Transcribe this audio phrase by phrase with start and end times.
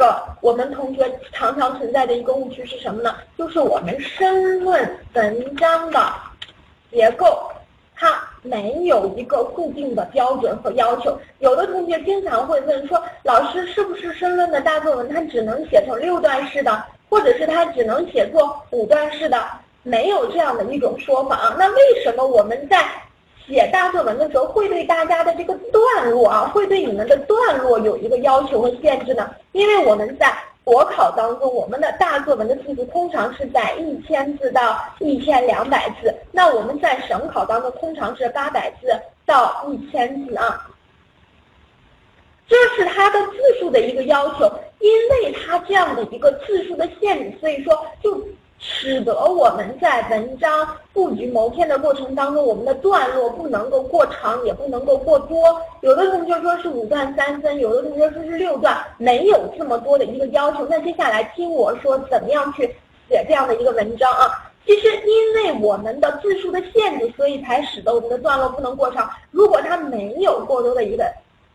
[0.00, 3.14] 个我们同学常常存在的一个误区是什么呢？
[3.36, 6.00] 就是我们申论文章的
[6.90, 7.52] 结构，
[7.94, 11.20] 它没有一个固定的标准和要求。
[11.40, 19.38] 有的同学经常会问说，老师是不是申论的大作文它只能写成六段式的，或者是它只能写作五段式的？
[19.82, 21.56] 没有这样的一种说法啊。
[21.58, 22.84] 那为什么我们在
[23.46, 29.28] 写大作文的时候，会对大家的这个段落啊，会对你们的段落有一个要求和限制呢？
[29.52, 30.32] 因为我们在
[30.62, 38.88] 国考当中，我们的大作文的字数通常是在一千字到一千两百字，那我们在省考当中通常是八百字
[39.26, 40.70] 到一千字啊。
[42.46, 44.44] 这是它的字数的一个要求，
[44.78, 48.20] 因为它这样的一个字数的限制，所以说就。
[48.62, 55.60] 使得我们在文章布局谋篇的过程当中，我们的段落不能够过长，也不能够过多。
[55.80, 60.66] 有的同学说是五段三分，有的同学说是六段，没有这么多的一个要求。
[60.68, 62.66] 那接下来听我说怎么样去
[63.08, 64.52] 写这样的一个文章啊？
[64.66, 69.10] 其实因为我们的字数的限制，所以才使得我们的段落不能过长。
[69.30, 71.10] 如果它没有过多的一个。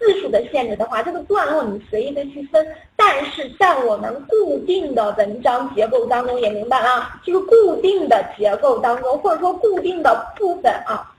[0.00, 11.14] 字数的限制的话，这个段落你随意的去分，但是在我们固定的文章结构当中，也明白啊，就是固定的结构当中，或者说固定的部分啊，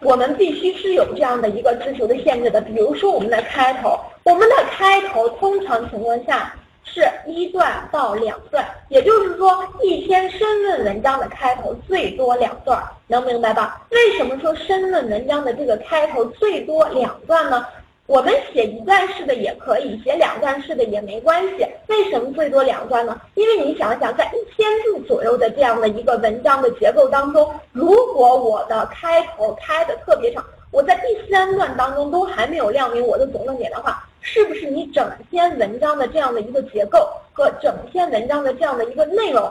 [0.00, 2.60] 我们必须是有这样的一个字数的限制的。
[2.60, 6.54] 比如说我们的开头，我们的开头通常情况下。
[6.96, 13.86] 是一段到两段，也就是说，一篇申论文章的开头最多两段，能明白吧？
[13.90, 17.66] 为什么说申论文章的这个开头最多两段呢？
[18.06, 21.66] 我们写一段式的也可以，写两段式的也没关系。
[21.88, 23.20] 为什么最多两段呢？
[23.34, 30.42] 因为你想想，在一千字左右的这样的一个文章的结构当中，如果我的开头开的特别长，
[30.76, 34.06] 我在第三段当中都还没有亮明我的总论点的话。
[34.20, 39.50] 是不是你整篇文章的这样的一个结构和整篇文章的这样的一个内容，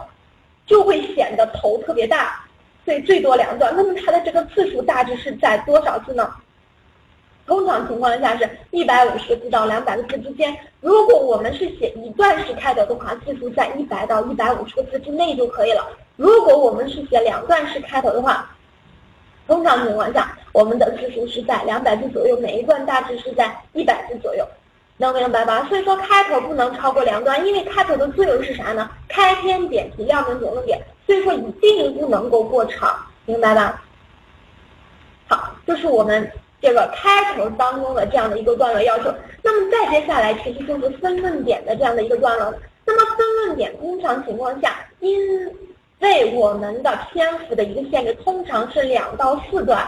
[0.67, 2.45] 就会显得头特别大，
[2.83, 3.73] 所以最多两段。
[3.75, 6.29] 那么它的这个字数大致是在多少字呢？
[7.47, 10.55] 通常情况下是一百五十个字到两百个字之间。
[10.81, 15.87] 如果我们是写一段式开头的话，字数在一百到一百五十个字之内就可以了。
[16.17, 18.53] 如果我们是写两段式开头的话，
[19.47, 24.45] 通常情况下我们的字数是在两百字左右，每一段大致是在一百字左右。
[24.97, 25.65] 能明白吧？
[25.67, 28.89] 所以说开头不能超过两段，因为开头的作用是啥呢？
[29.09, 33.83] 开篇点题，亮明总论点，所以说一定不能够过长，明白吧？
[35.27, 36.31] 好，这是我们
[36.61, 39.13] 这个开头当中的这样的一个段落要求。
[39.43, 42.53] 那么再接下来其实就是分论点的这样的一个段落。
[42.85, 45.19] 那么分论点通常情况下，因
[45.99, 49.85] 为我们的篇幅的一个限制，通常是两到四段。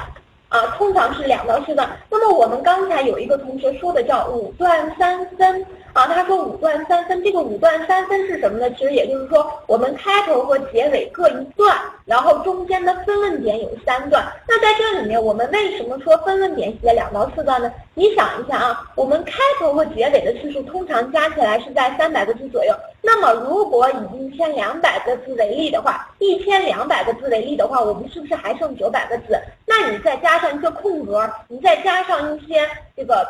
[0.49, 1.89] 啊，通常是两到四段。
[2.09, 5.65] 那么我们刚才有一个同学说的叫五段三分
[5.97, 8.69] 啊，他说五段三分，这个五段三分是什么呢？
[8.77, 11.75] 其实也就是说，我们开头和结尾各一段，
[12.05, 14.23] 然后中间的分论点有三段。
[14.47, 17.73] 那在这里面，我们为什么说分论点写两到四段呢？
[17.95, 22.75] 你想一下啊，我们开头和结尾的次数通常加起来是在三百个字左右。
[23.01, 29.35] 那么如果以一千两百个字为例的话，一千两百个字为例的话，我们是不是还剩九百个字？
[29.65, 33.27] 那你再加上一个空格，你再加上一些这个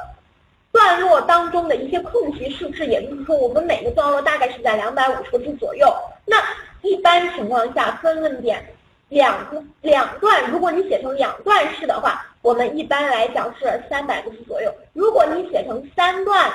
[0.78, 5.92] 段落当中的一些空隙，是不是也就是说，我们每个段落大概是在两百五十个字左右？
[6.24, 6.38] 那
[6.84, 8.64] 一般情况下，分论点
[9.10, 14.72] 两个两段，如果你写成两段式的话，我们一般来讲是三百个字左右。
[14.94, 16.52] 如果你写成三段。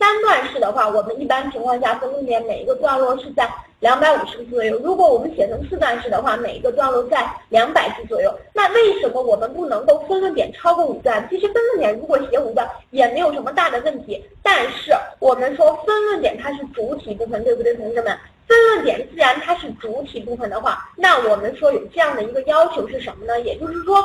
[0.00, 3.46] 三段式的话，我们一般情况下分论点每一个段落是在
[3.80, 4.80] 两百五十字左右。
[4.82, 8.34] 如果我们写成四段式的话，每一个段落在两百字左右。
[8.54, 11.28] 那为什么我们不能够分论点超过五段？
[11.28, 14.24] 其实分论点如果写五段也没有什么大的问题。
[14.42, 18.18] 但是我们说分论点它是主体部分，对不对，同学们？
[18.48, 23.38] 分论点既然它是主体部分的话，那我们说有这样的一个要求是什么呢？
[23.42, 24.02] 也就是说，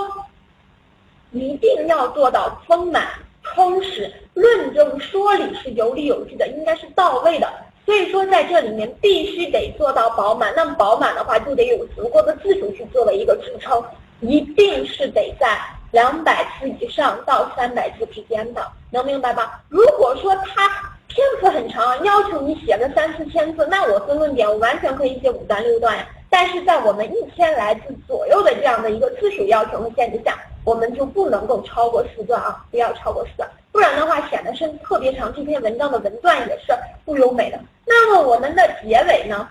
[1.32, 3.08] 一定要做到丰满。
[3.56, 7.50] 充实论证说理是有理有据的，应该是到位的。
[7.86, 10.54] 所以说在这里面必须得做到饱满。
[10.56, 13.82] 那么饱满的话，就得有足够的字数去作为一个支撑，
[14.20, 15.58] 一定是得在
[15.92, 19.64] 两百字以上到三百字之间的，能明白吧？
[19.70, 20.68] 如果说它
[21.08, 26.06] 篇幅很长，要求你写个三四千字，那我分论点我完全可以写五段六段呀。
[26.30, 30.38] 但是在我们一千来字左右的这样的一个字数要求和限制下。
[30.66, 36.74] 我们就不能够超过四段啊，不要超过四段，不然的话显得是特别长，这篇文章的文段也是
[37.06, 37.60] 不优美的。
[37.86, 39.48] 那么我们的结尾呢？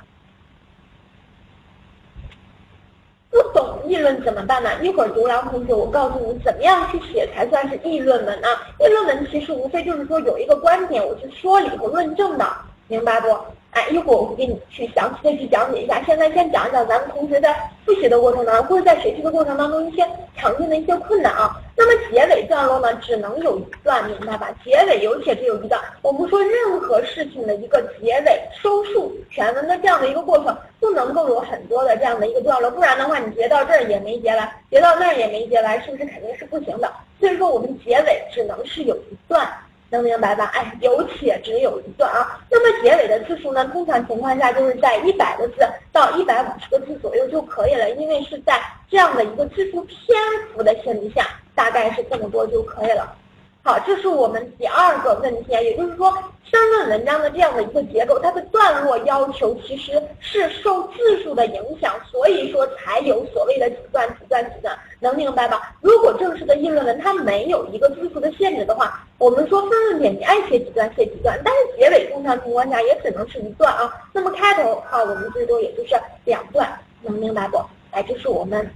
[3.31, 4.71] 不懂议论怎么办呢？
[4.83, 8.49] 一会儿读完同学我告诉你怎么样去写才算是议论文呢？
[8.81, 12.47] 议论文其实无非就是说有一个观点，我去说理和论证的，
[12.89, 13.29] 明白不？
[13.75, 16.01] 哎，一会儿我会给你去详细的去讲解一下。
[16.07, 17.53] 现在先讲一讲咱们同学在
[17.85, 20.07] 复习的过程当中，或者在学习的过程当中一些
[20.37, 21.61] 常见的一些困难啊。
[21.77, 24.49] 那么结尾段落呢，只能有一段，明白吧？
[24.65, 25.81] 结尾有且只有一段。
[26.03, 36.89] 我们说任何事情的一个结尾收束全文的这样的一个过程，不能够有很多的这样的一个段落，不然的话，你结到这儿也没结完，结到那儿也没结完，是不是肯定是不行的？
[37.19, 39.53] 所以说，我们结尾只能是有一段。
[39.95, 40.51] 能明白吧？
[40.55, 42.41] 哎，有且只有一段啊。
[42.51, 43.65] 那么结尾的字数呢？
[43.67, 45.55] 通常情况下就是在一百个字
[45.93, 48.61] 到一百五十个字左右就可以了，因为是在
[48.91, 50.19] 这样的一个字数篇
[50.53, 51.25] 幅的前提下，
[51.55, 53.17] 大概是这么多就可以了。
[53.67, 56.13] 好，这是我们第二个问题啊，也就是说，
[56.45, 65.75] 申论文章的这样的一个结构，它的段落要求其实是受字数的影响，所以说才有所谓的几段几段几段，能明白吧？
[65.81, 73.91] 如果正式的议论文它没有一个字数的限制的话，我们说分论点你爱写几段写几段，但是结尾通常情况下也只能是一段啊。
[74.13, 75.97] 那么开头啊，我们最多也就是
[76.27, 76.71] 两段，
[77.01, 77.59] 能明白不？
[77.93, 78.71] 哎，这是我们。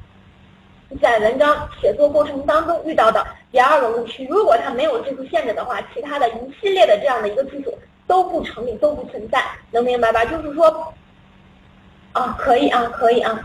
[1.03, 7.77] 在文章写作过程当中遇到的第二个误区，如果它没有字数限制的话，其他的一系列的这样的一个字数
[8.07, 10.25] 都不成立，都不存在，能明白吧？
[10.25, 10.93] 就是说，
[12.13, 13.39] 啊，可以啊，可以啊，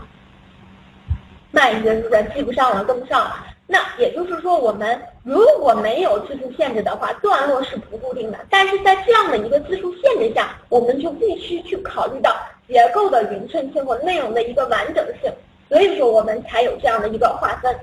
[1.50, 2.24] 慢一些是不是？
[2.34, 3.46] 记不上了，跟不上了。
[3.66, 8.38] 那也就是说，我们如果没有字数限制的话，段落是不固定的。
[8.48, 12.34] 但是在这样的一个字数限制下，我们就必须去考虑到
[12.66, 15.30] 结构的匀称性和内容的一个完整性。
[15.68, 17.74] 所以说，我们才有这样的一个划分。